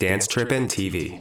Dance 0.00 0.28
Trippin' 0.28 0.68
TV. 0.68 1.18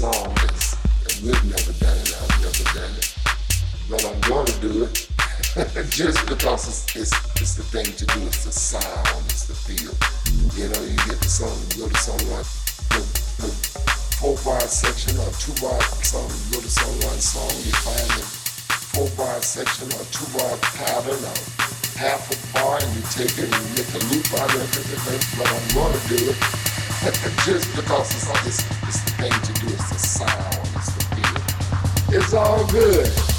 song 0.00 0.32
is 0.56 1.20
we've 1.20 1.44
never 1.44 1.76
done 1.76 2.00
it, 2.00 2.16
I've 2.16 2.40
never 2.40 2.64
done 2.72 2.94
it. 2.96 3.12
But 3.84 4.00
I'm 4.08 4.16
gonna 4.24 4.56
do 4.64 4.88
it 4.88 4.96
just 5.92 6.24
because 6.24 6.64
it's, 6.72 6.96
it's, 6.96 7.12
it's 7.36 7.54
the 7.60 7.66
thing 7.68 7.84
to 7.84 8.06
do, 8.08 8.24
it's 8.24 8.48
the 8.48 8.52
sound, 8.52 9.20
it's 9.28 9.44
the 9.44 9.52
feel. 9.52 9.92
You 10.56 10.72
know, 10.72 10.80
you 10.88 10.96
get 11.04 11.20
the 11.20 11.28
song, 11.28 11.52
you 11.76 11.84
go 11.84 11.92
to 11.92 12.00
someone, 12.00 12.48
the, 12.96 13.04
the 13.44 13.50
four 14.16 14.40
bar 14.40 14.64
section 14.64 15.20
or 15.20 15.28
two 15.36 15.52
bar 15.60 15.76
song, 16.00 16.32
you 16.32 16.56
go 16.56 16.64
to 16.64 16.72
someone's 16.72 17.28
song, 17.36 17.52
you 17.60 17.76
find 17.84 18.08
the 18.16 18.24
four 18.96 19.08
bar 19.20 19.36
section 19.44 19.84
or 20.00 20.04
two 20.16 20.24
bar 20.32 20.56
pattern 20.80 21.20
or 21.20 21.36
half 22.00 22.24
a 22.32 22.36
bar 22.56 22.80
and 22.80 22.88
you 22.96 23.04
take 23.12 23.36
it 23.36 23.52
and 23.52 23.62
you 23.68 23.84
make 23.84 23.92
a 23.92 24.00
loop 24.08 24.32
out 24.40 24.48
of 24.48 24.64
it, 24.64 25.20
but 25.36 25.44
I'm 25.44 25.66
gonna 25.76 26.00
do 26.08 26.32
it. 26.32 26.79
Just 27.46 27.74
because 27.74 28.10
it's, 28.12 28.28
it's, 28.46 28.58
it's 28.86 29.00
the 29.00 29.10
thing 29.12 29.32
to 29.32 29.52
do, 29.54 29.68
it's 29.72 29.88
the 29.88 29.98
sound, 29.98 30.68
it's 30.76 30.92
the 30.92 31.02
feel. 31.16 32.18
It's 32.18 32.34
all 32.34 32.66
good. 32.66 33.29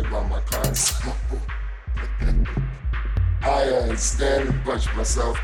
By 0.00 0.26
my 0.26 0.40
console. 0.40 1.12
I 3.42 3.94
stand 3.96 4.48
and 4.48 4.64
punch 4.64 4.94
myself. 4.94 5.38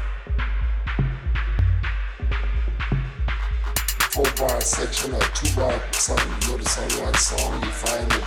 four 4.10 4.24
bar 4.38 4.60
section 4.60 5.12
or 5.12 5.20
two 5.36 5.54
bar 5.54 5.80
song, 5.92 6.18
you 6.18 6.50
notice 6.50 6.78
on 6.78 7.04
one 7.04 7.14
song, 7.14 7.62
you 7.62 7.70
find 7.70 8.10
it. 8.10 8.24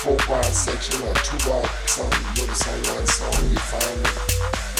Four 0.00 0.16
bar 0.26 0.42
section 0.44 1.02
or 1.02 1.14
two 1.14 1.38
bar 1.46 1.64
song, 1.86 2.10
you 2.10 2.42
notice 2.42 2.66
on 2.66 2.96
one 2.96 3.06
song, 3.06 3.50
you 3.50 3.58
find 3.58 4.00
it. 4.00 4.16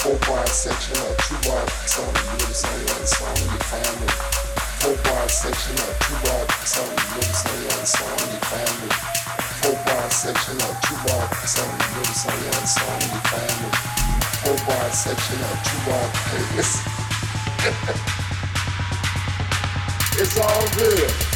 Four 0.01 0.17
bar 0.27 0.47
section 0.47 0.97
or 0.97 1.15
two 1.21 1.37
bar 1.47 1.67
song, 1.85 2.09
you 2.09 2.31
notice 2.41 2.65
on 2.65 2.79
one 2.89 3.05
song, 3.05 3.37
you 3.37 3.59
find 3.69 4.01
it. 4.01 4.11
Four 4.81 4.97
bar 5.05 5.29
section 5.29 5.75
or 5.77 5.93
two 6.01 6.17
bar 6.25 6.49
song, 6.65 6.89
you 6.89 7.07
notice 7.15 7.45
on 7.45 7.59
one 7.69 7.85
song, 7.85 8.31
you 8.33 8.39
find 8.49 8.91
it. 8.91 9.20
Four 9.61 9.77
bar 9.85 10.09
section 10.09 10.55
or 10.57 10.73
two 10.81 10.95
bar 11.05 11.27
song, 11.45 11.69
one 11.69 12.65
song, 12.65 13.01
you 13.01 13.21
find 13.29 13.61
it. 13.67 13.75
Four 14.41 14.57
bar 14.65 14.89
section 14.89 15.37
or 15.37 15.55
two 15.63 15.79
bar, 15.85 16.07
hey, 16.31 16.55
listen. 16.57 16.91
It's 20.19 20.37
all 20.37 20.67
good. 20.75 21.30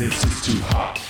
this 0.00 0.24
is 0.24 0.40
too 0.40 0.58
hot. 0.62 1.09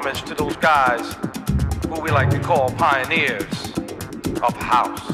Homage 0.00 0.22
to 0.22 0.34
those 0.34 0.56
guys 0.56 1.14
who 1.86 2.00
we 2.00 2.10
like 2.10 2.30
to 2.30 2.40
call 2.40 2.70
pioneers 2.70 3.70
of 4.42 4.56
house. 4.56 5.06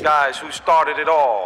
Guys 0.00 0.38
who 0.38 0.50
started 0.50 0.98
it 0.98 1.06
all. 1.06 1.43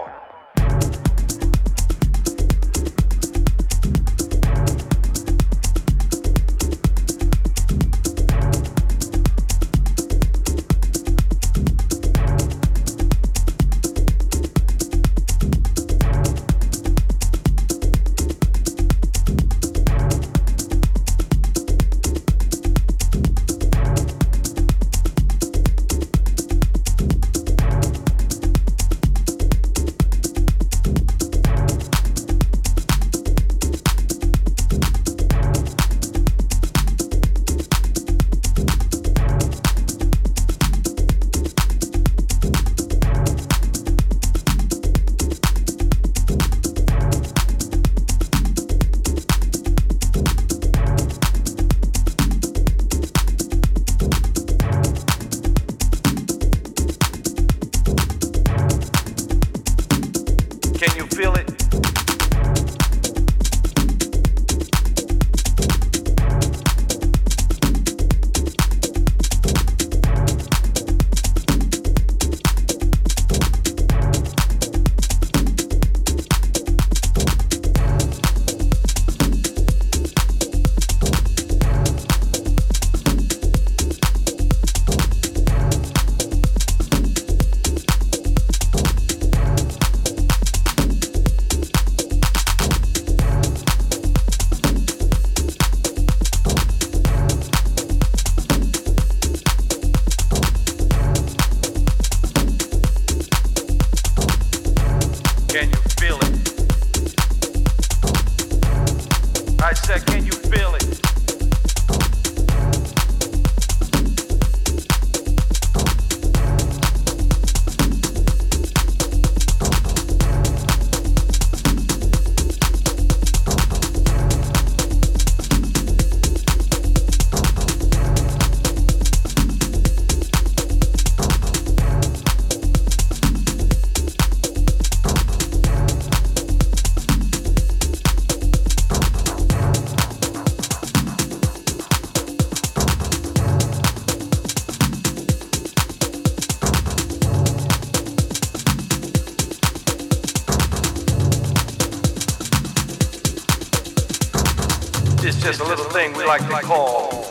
Like 155.49 156.47
to 156.47 156.61
call 156.67 157.25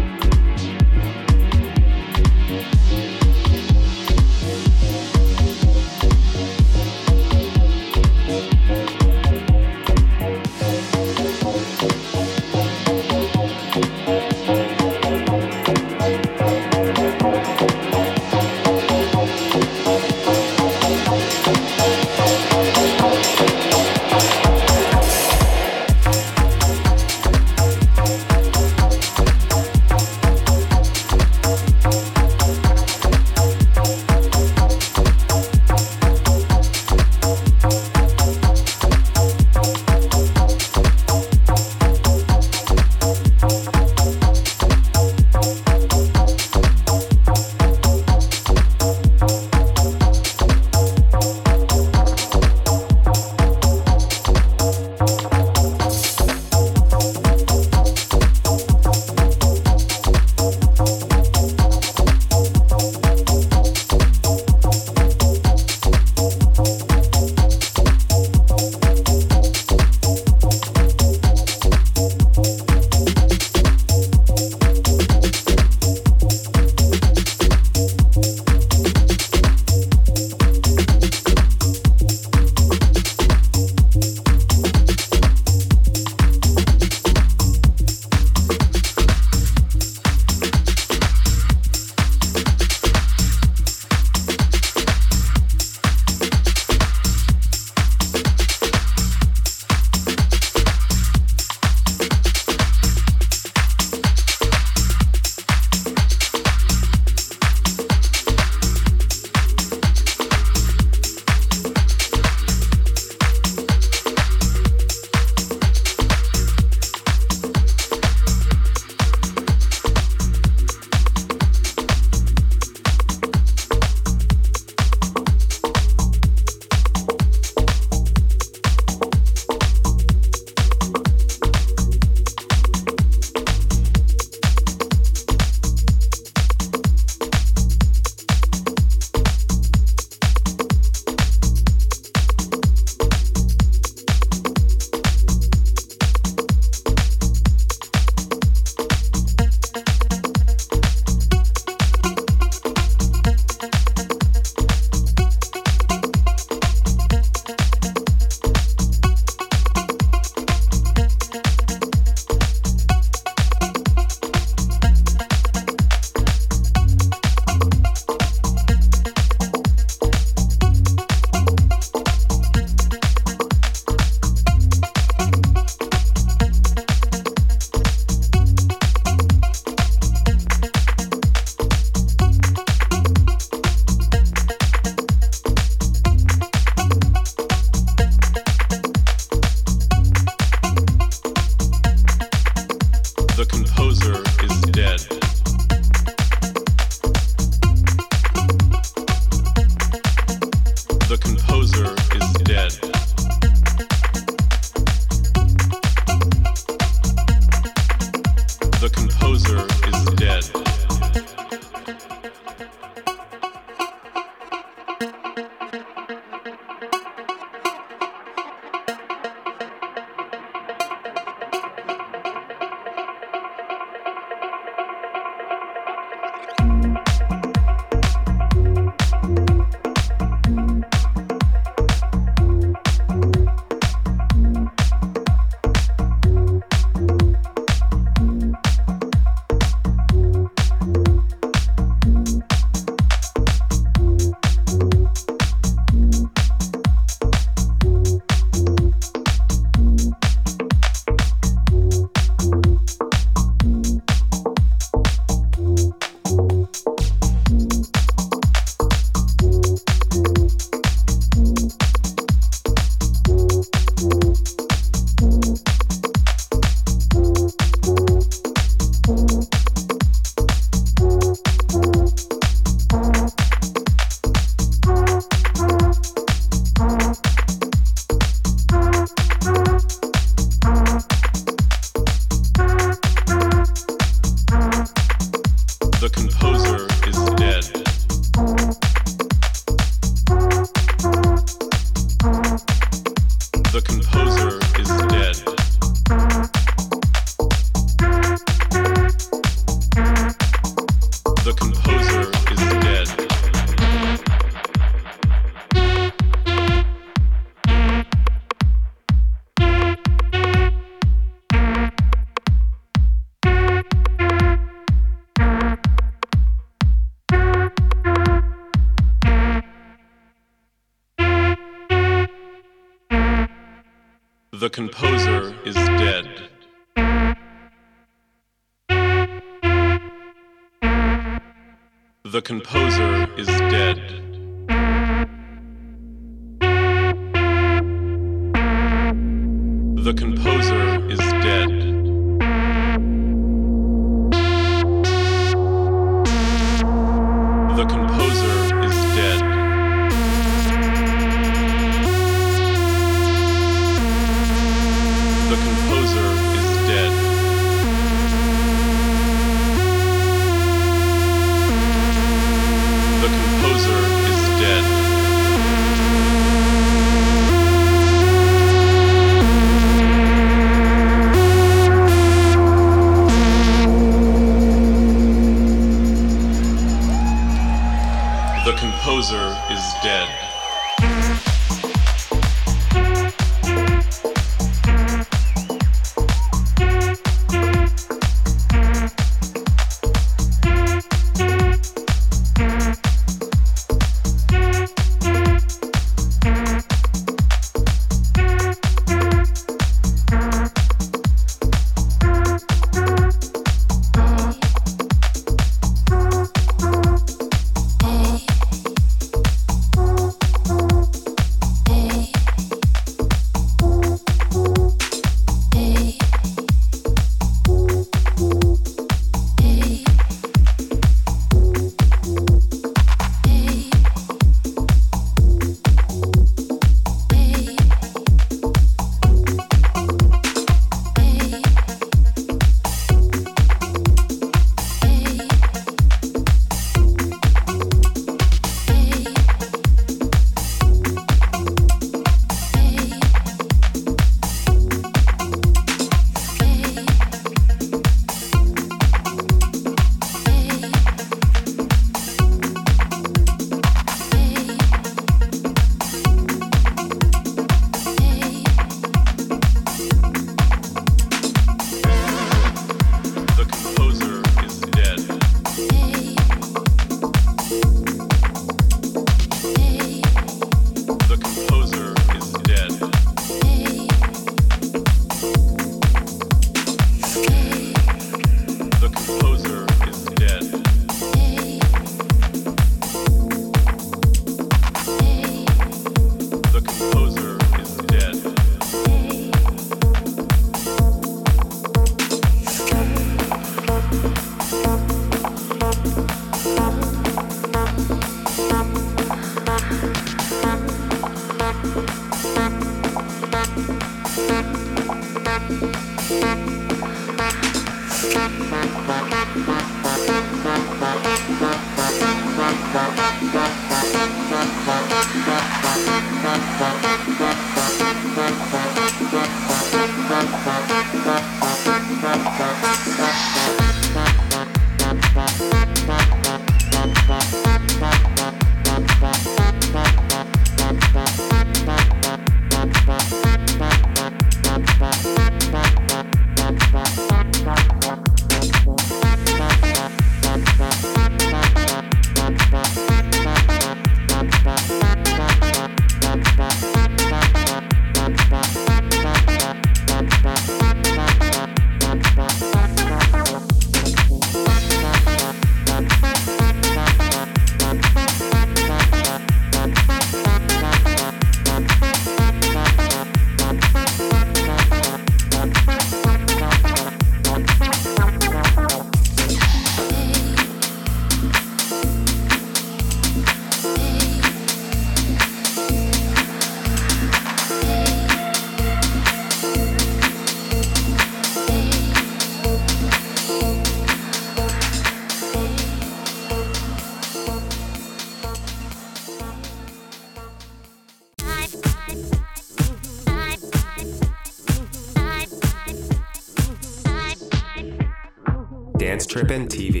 your 599.41 599.59
house. 599.59 600.00